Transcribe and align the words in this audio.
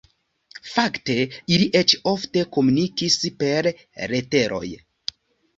Fakte, 0.69 1.17
ili 1.57 1.67
eĉ 1.81 1.95
ofte 2.13 2.45
komunikis 2.57 3.19
per 3.45 3.71
leteroj. 4.15 4.67